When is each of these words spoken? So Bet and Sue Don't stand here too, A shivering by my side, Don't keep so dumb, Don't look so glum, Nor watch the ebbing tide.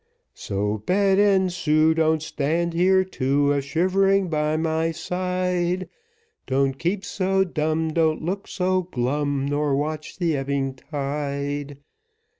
So 0.33 0.79
Bet 0.87 1.19
and 1.19 1.53
Sue 1.53 1.93
Don't 1.93 2.23
stand 2.23 2.73
here 2.73 3.03
too, 3.03 3.51
A 3.51 3.61
shivering 3.61 4.29
by 4.29 4.57
my 4.57 4.89
side, 4.89 5.87
Don't 6.47 6.79
keep 6.79 7.05
so 7.05 7.43
dumb, 7.43 7.93
Don't 7.93 8.23
look 8.23 8.47
so 8.47 8.81
glum, 8.81 9.45
Nor 9.45 9.75
watch 9.75 10.17
the 10.17 10.35
ebbing 10.35 10.73
tide. 10.73 11.77